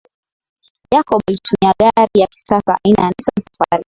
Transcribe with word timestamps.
Jacob 0.91 1.21
alitumia 1.27 1.73
gari 1.79 2.09
ya 2.19 2.27
kisasa 2.27 2.77
aina 2.85 3.03
ya 3.03 3.07
Nissani 3.09 3.41
safari 3.49 3.79